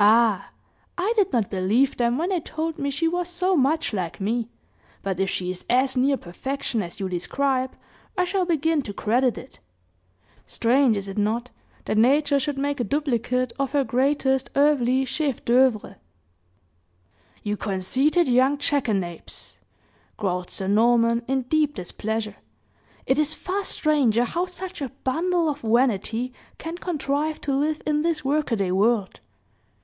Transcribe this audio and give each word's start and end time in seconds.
"Ah! 0.00 0.50
I 0.96 1.12
did 1.16 1.32
not 1.32 1.50
believe 1.50 1.96
them, 1.96 2.18
when 2.18 2.28
they 2.28 2.38
told 2.38 2.78
me 2.78 2.88
she 2.88 3.08
was 3.08 3.28
so 3.28 3.56
much 3.56 3.92
like 3.92 4.20
me; 4.20 4.48
but 5.02 5.18
if 5.18 5.28
she 5.28 5.50
is 5.50 5.64
as 5.68 5.96
near 5.96 6.16
perfection 6.16 6.82
as 6.82 7.00
you 7.00 7.08
describe, 7.08 7.72
I 8.16 8.22
shall 8.24 8.44
begin 8.44 8.80
to 8.82 8.92
credit 8.92 9.36
it. 9.36 9.58
Strange, 10.46 10.96
is 10.96 11.08
it 11.08 11.18
not, 11.18 11.50
that 11.86 11.98
nature 11.98 12.38
should 12.38 12.58
make 12.58 12.78
a 12.78 12.84
duplicate 12.84 13.52
of 13.58 13.72
her 13.72 13.82
greatest 13.82 14.50
earthly 14.54 15.04
chef 15.04 15.44
d'oeuvre?" 15.44 15.96
"You 17.42 17.56
conceited 17.56 18.28
young 18.28 18.56
jackanapes!" 18.56 19.58
growled 20.16 20.48
Sir 20.50 20.68
Norman, 20.68 21.24
in 21.26 21.42
deep 21.42 21.74
displeasure. 21.74 22.36
"It 23.04 23.18
is 23.18 23.34
far 23.34 23.64
stranger 23.64 24.22
how 24.22 24.46
such 24.46 24.80
a 24.80 24.90
bundle 25.02 25.48
of 25.48 25.62
vanity 25.62 26.32
can 26.58 26.78
contrive 26.78 27.40
to 27.40 27.52
live 27.52 27.82
in 27.84 28.02
this 28.02 28.24
work 28.24 28.52
a 28.52 28.56
day 28.56 28.70
world. 28.70 29.18